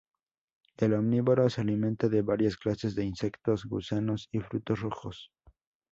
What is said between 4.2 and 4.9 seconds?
y frutos